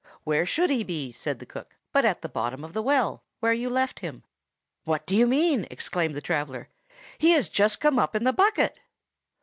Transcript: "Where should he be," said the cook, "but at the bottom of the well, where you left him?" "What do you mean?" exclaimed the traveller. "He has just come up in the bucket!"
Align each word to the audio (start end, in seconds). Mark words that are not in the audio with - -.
"Where 0.23 0.47
should 0.47 0.71
he 0.71 0.83
be," 0.83 1.11
said 1.11 1.37
the 1.37 1.45
cook, 1.45 1.75
"but 1.91 2.05
at 2.05 2.23
the 2.23 2.27
bottom 2.27 2.63
of 2.63 2.73
the 2.73 2.81
well, 2.81 3.23
where 3.39 3.53
you 3.53 3.69
left 3.69 3.99
him?" 3.99 4.23
"What 4.83 5.05
do 5.05 5.15
you 5.15 5.27
mean?" 5.27 5.67
exclaimed 5.69 6.15
the 6.15 6.21
traveller. 6.21 6.69
"He 7.19 7.33
has 7.33 7.49
just 7.49 7.79
come 7.79 7.99
up 7.99 8.15
in 8.15 8.23
the 8.23 8.33
bucket!" 8.33 8.79